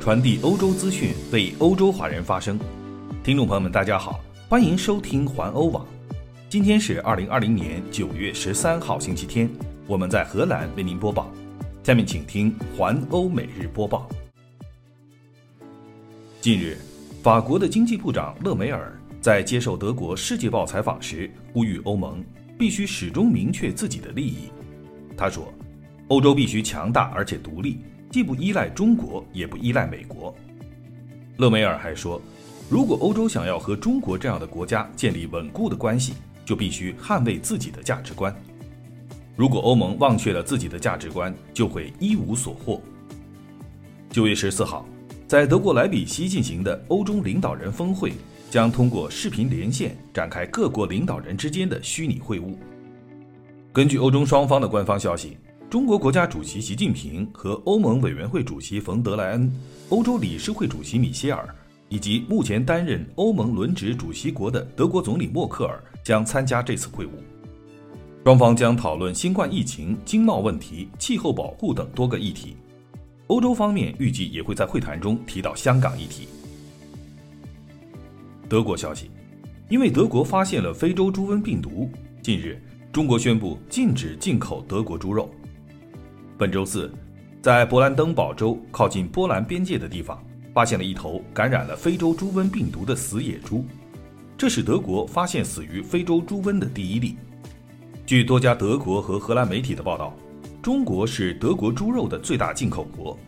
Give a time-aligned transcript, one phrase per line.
[0.00, 2.58] 传递欧洲资讯，为欧洲华人发声。
[3.22, 4.18] 听众朋友们，大家好，
[4.48, 5.86] 欢迎收听环欧网。
[6.48, 9.46] 今天是二零二零年九月十三号，星期天，
[9.86, 11.30] 我们在荷兰为您播报。
[11.82, 14.08] 下面请听环欧每日播报。
[16.40, 16.78] 近日，
[17.22, 22.24] 法国的经济部长勒梅尔在接受德国《世界报》采访时，呼吁欧盟
[22.58, 24.48] 必须始终明确自己的利益。
[25.14, 25.52] 他说
[26.08, 27.80] ：“欧洲必须强大而且独立。”
[28.10, 30.34] 既不依赖中国，也不依赖美国。
[31.36, 32.20] 勒梅尔还说，
[32.68, 36.14] 如果欧洲想要和中国这样的国家建立稳固的关系，
[36.44, 38.34] 就必须捍卫自己的价值观。
[39.36, 42.82] 如果欧盟忘却了自己的价值观，就会一无所获。
[44.10, 44.84] 九月十四号，
[45.28, 48.12] 在德国莱比锡进行的欧中领导人峰会，
[48.50, 52.56] 将通过视频连线展开各国领导人之间的虚拟会晤。
[53.72, 55.38] 根据欧中双方的官方消息。
[55.70, 59.48] 中国国家主席习近平和欧盟委员会主席冯德莱恩、
[59.90, 61.48] 欧洲理事会主席米歇尔
[61.88, 67.10] 以及目前担任欧盟轮值主席国的德国总理默克尔将参加这次会晤。
[68.24, 72.56] 双方将讨论新冠疫情、经贸问题、气候保护等多个议题。
[73.28, 76.26] 欧洲方面预计也会在会谈中提到香港议题。
[78.48, 79.08] 德国消息，
[79.68, 81.88] 因为德国发现了非洲猪瘟病毒，
[82.20, 82.60] 近日
[82.92, 85.30] 中国宣布禁止进口德国猪肉。
[86.40, 86.90] 本周四，
[87.42, 90.24] 在勃兰登堡州靠近波兰边界的地方，
[90.54, 93.62] 发现了一头感染了非洲猪瘟病毒的死野猪，
[94.38, 97.18] 这是德国发现死于非洲猪瘟的第一例。
[98.06, 100.16] 据多家德国和荷兰媒体的报道，
[100.62, 103.18] 中国是德国猪肉的最大进口国。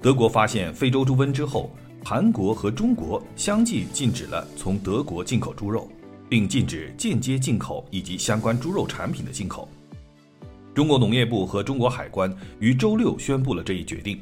[0.00, 1.70] 德国发现非洲猪瘟之后，
[2.02, 5.86] 韩国和中国相继禁止了从德国进口猪肉，
[6.30, 9.68] 并禁止间接进口以及相关猪肉产品的进口。
[10.78, 14.20] 中国农业部和中国海关于周六宣布了这一决定，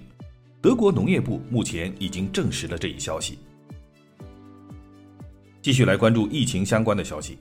[0.63, 3.39] 德国农业部目前已经证实了这一消息。
[5.61, 7.37] 继续来关注疫情相关的消息，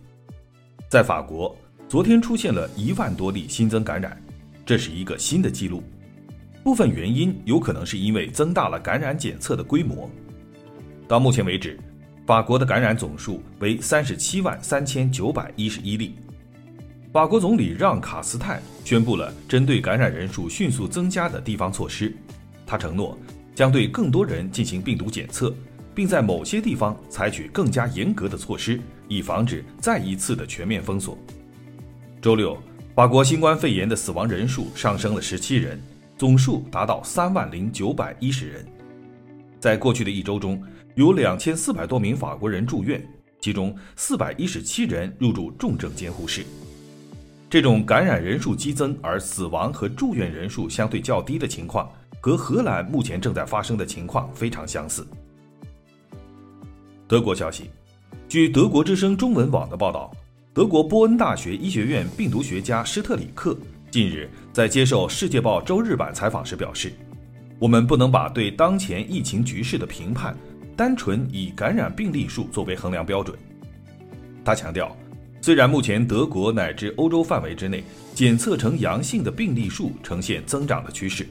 [0.89, 1.55] 在法国，
[1.87, 4.21] 昨天出现了一万多例新增感染，
[4.65, 5.81] 这是一个新的记录。
[6.61, 10.11] 部分原因有可能是因为增大了感染检测的规模。
[11.07, 11.79] 到目前为止，
[12.27, 16.15] 法国的感染总数为三十七万三千九百一十一例。
[17.15, 22.13] 法国总理让·卡斯泰宣布了针对感染人数迅速增加的地方措施。
[22.67, 23.17] 他承诺
[23.55, 25.55] 将对更多人进行病毒检测，
[25.93, 28.77] 并在某些地方采取更加严格的措施，
[29.07, 31.17] 以防止再一次的全面封锁。
[32.21, 32.57] 周六，
[32.93, 35.81] 法国新冠肺炎的死亡人数上升了十七人，
[36.17, 38.65] 总数达到三万零九百一十人。
[39.57, 40.61] 在过去的一周中，
[40.95, 43.01] 有两千四百多名法国人住院，
[43.39, 46.45] 其中四百一十七人入住重症监护室。
[47.55, 51.89] 这种感染人数激增而死亡和住院人数相对较低的情况，
[52.19, 55.07] 和荷兰目前正在发生的情况非常相似。
[57.07, 57.69] 德国消息，
[58.27, 60.11] 据德国之声中文网的报道，
[60.53, 63.57] 德国波恩大学医学院病毒学家施特里克
[63.89, 66.91] 近日在接受《世界报》周日版采访时表示
[67.57, 70.35] ：“我们不能把对当前疫情局势的评判
[70.75, 73.33] 单纯以感染病例数作为衡量标准。”
[74.43, 74.93] 他强调。
[75.45, 77.83] 虽然目前德国乃至欧洲范围之内
[78.15, 81.23] 检测呈阳性的病例数呈现增长的趋势，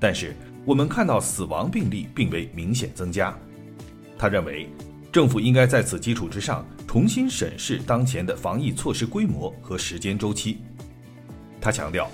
[0.00, 0.34] 但是
[0.64, 3.32] 我们看到死亡病例并未明显增加。
[4.18, 4.68] 他认为，
[5.12, 10.58] 政府应该在此基础之上重新审视当前的防疫措施规模和时间周期。
[11.60, 12.10] 他强调，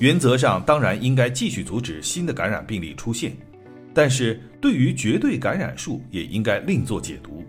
[0.00, 3.36] 原则上当然应该继续阻止新的感染病例出现，
[3.94, 7.44] 但是对于绝对感染数也应该另作解读，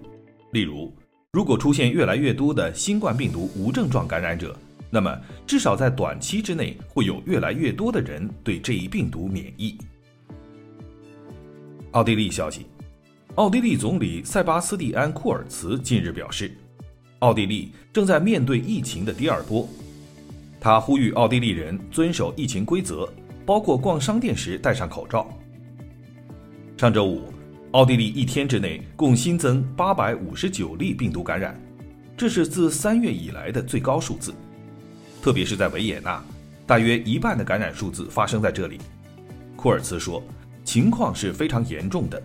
[0.52, 0.94] 例如。
[1.32, 4.58] 如果出现越来越多的新冠病毒无症状感染者，
[4.90, 9.78] 那么至少在短期之内会有越来越多的人对这一病毒免疫。
[11.92, 12.66] 奥地利消息，
[13.36, 16.52] 奥地利总理塞巴斯蒂安·库尔茨近日表示，
[17.20, 19.70] 奥地利正在面对疫情的第二波。
[20.60, 23.08] 他呼吁奥地利人遵守疫情规则，
[23.46, 25.30] 包括逛商店时戴上口罩。
[26.76, 27.32] 上周五。
[27.74, 31.56] 奥地利一天之内共新增八百五十九例病毒感染，
[32.18, 34.34] 这是自三月以来的最高数字。
[35.22, 36.20] 特别是在维也纳，
[36.66, 38.80] 大约一半的感染数字发生在这里。
[39.56, 40.24] 库尔茨说，
[40.64, 42.20] 情况是非常严重的。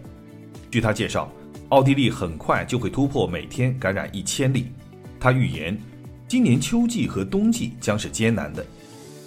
[0.71, 1.31] 据他介绍，
[1.69, 4.73] 奥地利很快就会突破每天感染一千例。
[5.21, 5.79] 他预言，
[6.27, 8.65] 今年秋季和冬季将是艰难的，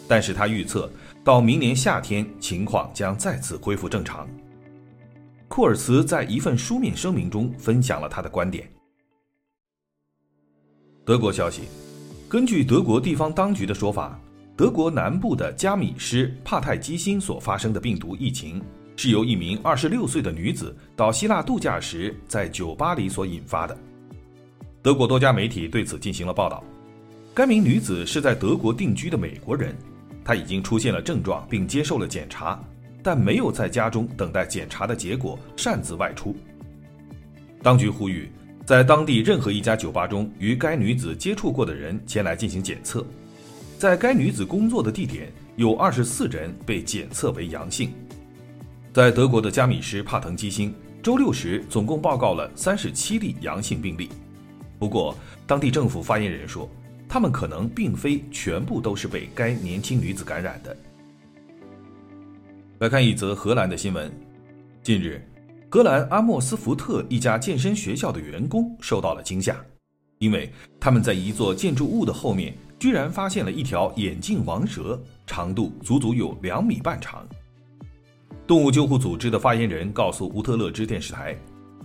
[0.07, 0.91] 但是他预测
[1.23, 4.27] 到明年夏天情况将再次恢复正常。
[5.57, 8.71] 库尔茨在一份书面声明中分享了他的观点。
[11.03, 11.63] 德国消息，
[12.29, 14.19] 根据德国地方当局的说法，
[14.55, 18.61] 德国南部的加米施帕泰基辛所发生的病毒疫情，
[18.97, 23.75] 是由一名二十六岁的女子到希腊度假时在酒吧里所引发的。
[24.83, 26.63] 德国多家媒体对此进行了报道。
[27.33, 29.75] 该名女子是在德国定居的美国人，
[30.23, 32.63] 她已经出现了症状并接受了检查，
[33.07, 36.35] 但没有在家中等待检查的结果擅自外出。
[37.63, 38.29] 当局呼吁，
[38.65, 43.07] 在当地任何一家酒吧中与该女子接触过的人前来进行检测。
[43.79, 47.93] 在该女子工作的地点，有二十四人被检测为阳性。
[48.91, 54.09] 在德国的加米施帕滕基兴，周六时总共报告了三十七例阳性病例。
[54.77, 55.15] 不过，
[55.45, 56.69] 当地政府发言人说，
[57.07, 60.75] 他们可能并非全部都是被该年轻女子感染的。
[62.79, 64.11] 来看一则荷兰的新闻：
[64.83, 65.19] 近日，
[65.67, 69.57] 荷兰阿莫斯福特一家健身学校的员工受到了惊吓，
[70.19, 70.47] 因为
[70.79, 77.27] 他们在一座建筑物的后面居然发现了一条眼镜王蛇，长度足足有两米半长。
[78.45, 81.35] 动物救护组织的发言人告诉乌特勒支电视台：“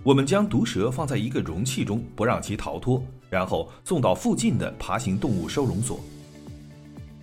[0.05, 5.99] 我们将毒蛇放在一个容器中，不让其逃脱，然后送到附近的爬行动物收容所。”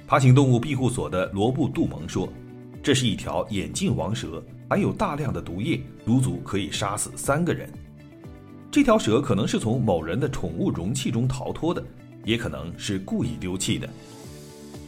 [0.08, 2.28] 爬行动物庇护所的罗布·杜蒙说
[2.82, 7.70] ：“这是一条眼镜王蛇，含有大量的毒液，足足可以杀死三个人。
[8.70, 11.84] 这条蛇可能是从某人的宠物容器中逃脱的，
[12.24, 13.88] 也可能是故意丢弃的。”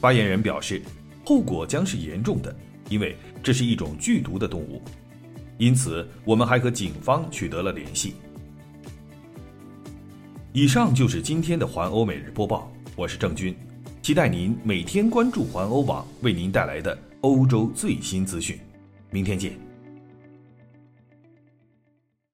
[0.01, 0.83] 发言人表示
[1.25, 2.55] ：“后果将是严重的。”
[2.89, 4.83] 因为这是一种剧毒的动物，
[5.57, 8.15] 因此我们还和警方取得了联系。
[10.53, 13.57] 以上就是今天的环欧每日播报，我是郑军，
[14.03, 18.59] 期待您每天关注环欧网为您带来的欧洲最新资讯。
[19.11, 19.72] 明天见。